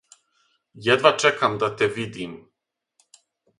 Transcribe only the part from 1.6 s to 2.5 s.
да те видим.